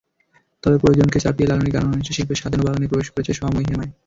তবে 0.63 0.77
প্রয়োজনকে 0.77 1.17
ছাপিয়ে 1.19 1.49
লালনের 1.49 1.73
গান 1.73 1.83
অনায়াসে 1.85 2.13
শিল্পের 2.13 2.39
সাজানো 2.41 2.63
বাগানে 2.65 2.89
প্রবেশ 2.91 3.07
করেছে 3.11 3.31
স্বমহিমায়। 3.33 3.91